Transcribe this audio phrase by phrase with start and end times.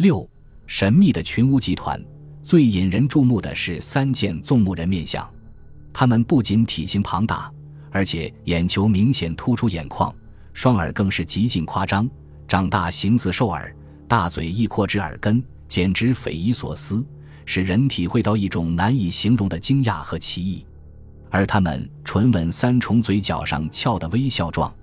[0.00, 0.26] 六、
[0.66, 2.02] 神秘的群巫集团，
[2.42, 5.30] 最引人注目的是三件纵目人面像，
[5.92, 7.52] 他们不仅体型庞大，
[7.90, 10.10] 而且眼球明显突出眼眶，
[10.54, 12.08] 双耳更是极尽夸张，
[12.48, 13.76] 长大形似兽耳，
[14.08, 17.04] 大嘴亦扩至耳根，简直匪夷所思，
[17.44, 20.64] 使人体会到一种难以形容的惊讶和奇异。
[21.28, 24.74] 而他们唇吻三重嘴角上翘的微笑状，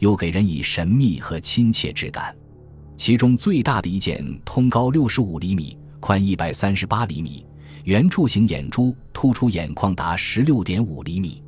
[0.00, 2.34] 又给人以神秘和亲切之感。
[2.96, 7.44] 其中最大的一件，通高六十五厘米，宽一百三十八厘米，
[7.84, 11.42] 圆柱形眼珠突出眼眶达十六点五厘米；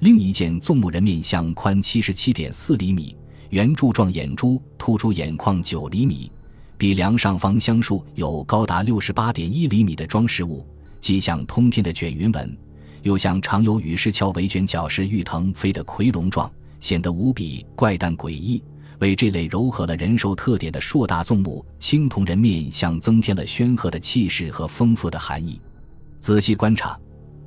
[0.00, 3.16] 另一件纵目人面像宽七十七点四厘米，
[3.50, 6.30] 圆柱状眼珠突出眼眶九厘米，
[6.76, 10.64] 鼻梁上方镶竖有高达六十八点一厘米的装饰物，
[11.00, 12.56] 既像通天的卷云纹。
[13.02, 16.48] 又像常有羽饰鞘围卷角式玉腾飞的夔龙状，
[16.78, 18.62] 显得无比怪诞诡异，
[19.02, 25.60] 为这类糅合了人兽特点的硕大纵目青铜人面像增添了煊赫的气势和丰富的含义。
[26.20, 26.96] 仔细观察，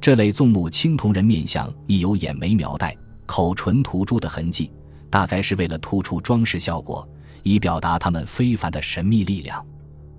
[0.01, 2.93] 这类纵目青铜人面像亦有眼眉描带、
[3.25, 4.69] 口唇涂朱的痕迹，
[5.09, 7.07] 大概是为了突出装饰效果，
[7.41, 9.65] 以表达他们非凡的神秘力量。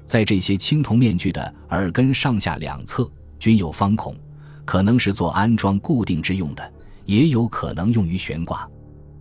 [0.07, 3.07] 在这些青铜面具的耳根上下两侧
[3.39, 4.17] 均有方孔。
[4.65, 6.73] 可能是做安装固定之用的，
[7.05, 8.69] 也有可能用于悬挂。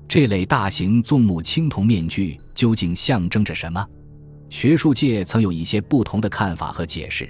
[0.08, 3.86] 这类大型纵目青铜面具究竟象征着什么？
[4.50, 7.30] 学术界曾有一些不同的看法和解释。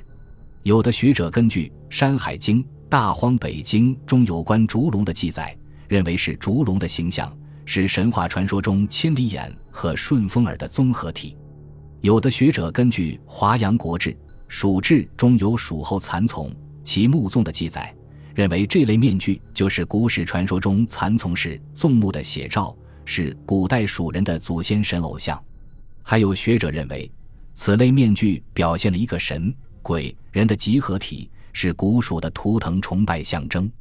[0.64, 5.56] 有的学者根据《山海经·大荒北经》中有关烛龙的记载，
[5.88, 11.36] 认为是烛龙的形象，是神话传说中千里眼和顺风耳的综合体。
[12.02, 14.12] 有的学者根据《华阳国志·
[14.48, 16.52] 蜀志》中有蜀后蚕丛
[16.84, 17.96] 其目纵的记载。
[18.36, 25.42] 认为这类面具就是古史传说中蚕丛式纵目的写照，是古代蜀人的祖先神偶像。
[26.04, 27.10] 还有学者认为，
[27.54, 33.72] 此类面具表现了一个神、鬼、人的集合体，是古蜀的图腾崇拜象征。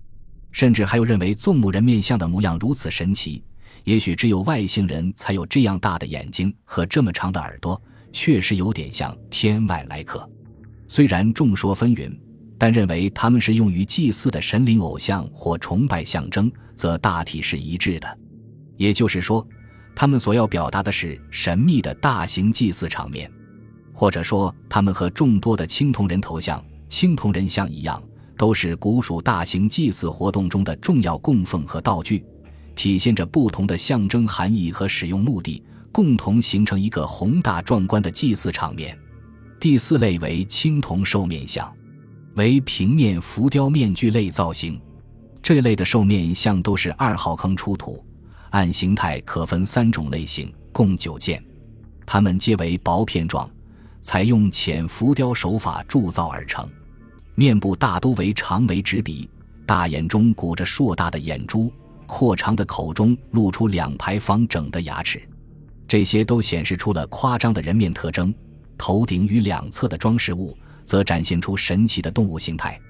[0.52, 3.42] 甚至还有认为，纵目人面像的模样如此神奇，
[3.82, 10.30] 也许只有外星人才有这样大的眼睛和这么长的耳朵，确实有点像天外来客。
[10.86, 12.16] 虽然众说纷纭。
[12.64, 18.18] 但认为他们是用于祭祀的神灵偶像或崇拜象征，则大体是一致的。
[18.78, 19.46] 也就是说，
[19.94, 23.30] 他们所要表达的是神秘的大型祭祀场面，
[23.92, 28.02] 或者说，他们和众多的青铜人头像、青铜人像一样，
[28.38, 32.24] 都是古蜀大型祭祀活动中的重要供奉和道具，
[32.74, 38.98] 体现着不同的象征含义和使用目的，共同形成一个宏大壮观的祭祀场面。
[39.60, 41.70] 第四类为青铜兽面像。
[42.34, 44.80] 为平面浮雕面具类造型，
[45.40, 48.04] 这类的兽面像都是二号坑出土，
[48.50, 51.42] 按形态可分三种类型，共九件。
[52.04, 53.48] 它们皆为薄片状，
[54.02, 56.68] 采用浅浮雕手法铸造而成。
[57.36, 59.30] 面部大都为长眉直鼻，
[59.64, 61.72] 大眼中鼓着硕大的眼珠，
[62.04, 65.22] 阔长的口中露出两排方整的牙齿，
[65.86, 68.34] 这些都显示出了夸张的人面特征。
[68.76, 70.56] 头顶与两侧的装饰物。
[70.84, 72.80] 则展现出神奇的动物形态，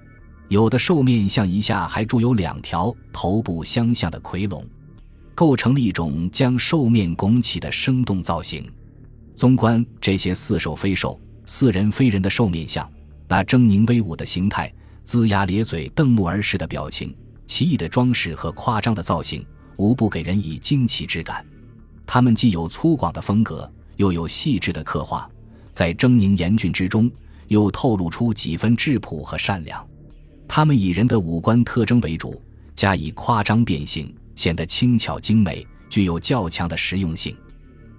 [0.49, 4.65] 有的兽面像一下还铸有两条头部相像的夔龙，
[5.35, 8.71] 构成了一种将兽面拱起的生动造型。
[9.35, 12.89] 纵观这些似兽非兽、似人非人的兽面像，
[13.27, 14.73] 那狰狞威武的形态、
[15.05, 17.15] 龇牙咧嘴、瞪目而视的表情、
[17.47, 19.45] 奇异的装饰和夸张的造型，
[19.77, 21.45] 无不给人以惊奇之感。
[22.07, 25.29] 它们既有粗犷的风格，又有细致的刻画，
[25.73, 27.11] 在狰狞严峻之中。
[27.49, 29.87] 又透露出几分质朴和善良，
[30.49, 32.41] 他们以人的五官特征为主，
[32.75, 37.37] 加以夸张变形，显得轻巧精美，具有较强的实用性，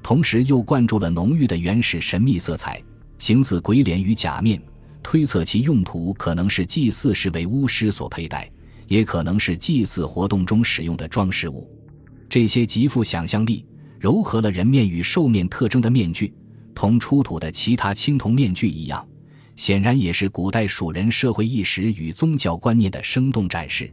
[0.01, 2.81] 同时又灌注了浓郁的原始神秘色彩，
[3.19, 4.61] 形似鬼脸与假面。
[5.01, 8.51] 推测其用途可能是祭祀时为巫师所佩戴，
[8.88, 11.69] 也可能是祭祀活动中使用的装饰物。
[12.28, 13.63] 这些极富想象力、
[14.01, 16.34] 糅合了人面与兽面特征的面具，
[16.73, 19.07] 同出土的其他青铜面具一样。
[19.55, 23.91] 显然也是古代蜀人社会意识与宗教观念的生动展示。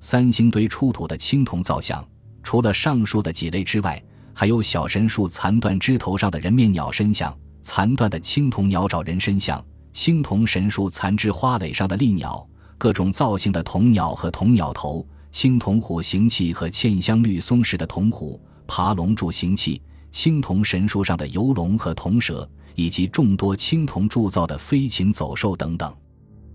[0.00, 2.06] 三星堆出土的青铜造像，
[2.42, 4.02] 除了上述的几类之外，
[4.34, 12.46] 还有小神树残断枝头上的人面鸟身像、残断的青铜鸟爪人身像、青铜神树残枝花蕾上的立鸟、
[12.76, 19.80] 各种造型的铜鸟和铜鸟头、青铜虎形器和嵌镶绿松石的铜虎、爬龙柱形器、
[20.10, 22.48] 青铜神树上的游龙和铜蛇。
[22.74, 25.94] 以及众多青铜铸造的飞禽走兽等等，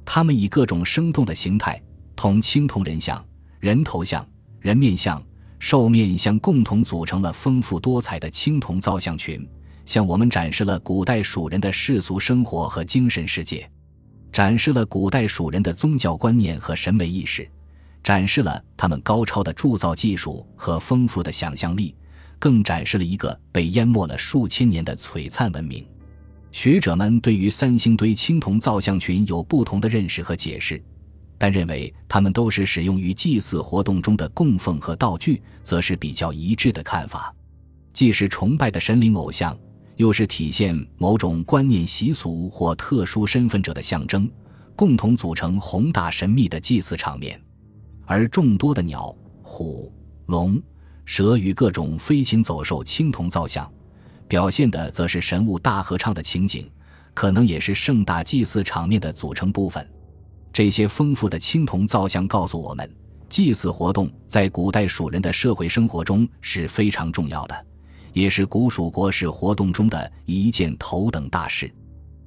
[0.06, 1.82] 它们以各种生动的形态，
[2.16, 3.24] 同青铜人像、
[3.60, 4.28] 人头像、
[4.60, 5.22] 人面像、
[5.60, 9.48] 兽面像共同组成了丰富多彩的青铜造像群，
[9.86, 13.70] 向我们展示了古代蜀人的世俗生活和精神世界，
[14.32, 17.50] 展示了古代蜀人的宗教观念和审美意识，
[18.04, 21.96] 展示了他们高超的铸造技术和丰富的想象力，
[22.38, 25.86] 更展示了一个被淹没了数千年的璀璨文明。
[26.52, 30.82] 学者们对于三星堆青铜造像群有不同的认识和解释，
[31.38, 37.34] 但认为它们都是使用于祭祀活动中的供奉和道具，则是比较一致的看法。
[37.94, 39.58] 既是崇拜的神灵偶像。
[40.00, 44.32] 又是体现某种观念习俗或特殊身份者的象征，
[44.74, 47.38] 共同组成宏大神秘的祭祀场面。
[48.06, 49.92] 而众多的鸟、虎、
[50.28, 50.58] 龙、
[51.04, 53.70] 蛇与各种飞禽走兽青铜造像，
[54.30, 56.70] 表现的则是神物大合唱的情景，
[57.16, 59.86] 可能也是盛大祭祀场面的组成部分。
[60.54, 62.88] 这些丰富的青铜造像告诉我们，
[63.28, 67.66] 祭祀活动在古代蜀人的社会生活中是非常重要的。
[68.14, 71.72] 也是古蜀国事活动中的一件头等大事。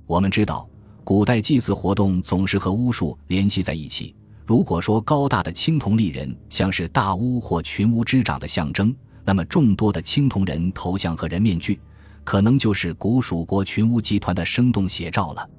[0.04, 0.68] 我们知道，
[1.04, 4.14] 古代祭祀活动总是和巫术联系在一起。
[4.44, 8.92] 如果说高大的青铜立人像是大巫或群巫之长的象征，
[9.24, 11.80] 那么众多的青铜人头像和人面具，
[12.24, 15.50] 可能就是古蜀国群巫集团的生动写照了。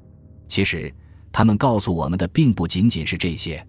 [0.48, 0.94] 其实，
[1.32, 3.66] 他们告诉我们的并不仅仅是这些。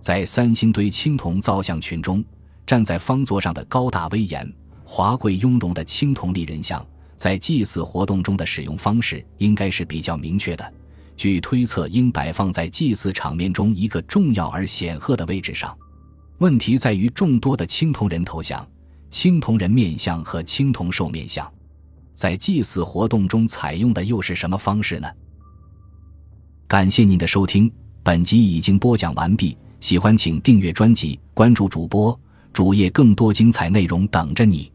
[0.00, 2.24] 在三星堆青铜造像群中，
[2.66, 4.50] 站在方座上的高大威严。
[4.84, 6.84] 华贵雍容的青铜立人像，
[7.16, 10.72] 在祭祀活动中的使用方式应该是比较明确的。
[11.16, 15.76] 据推测，应摆放在祭祀场面中一个重要而显赫的位置上。
[16.38, 18.66] 问题在于众多的青铜人头像、
[19.10, 21.52] 青铜人面像和青铜兽面像，
[22.20, 25.08] 在祭祀活动中采用的又是什么方式呢？
[26.68, 27.72] 感谢您的收听，
[28.02, 29.56] 本集已经播讲完毕。
[29.80, 32.20] 喜欢请订阅专辑，关注主播
[32.52, 34.70] 主页，更多精彩内容等着你。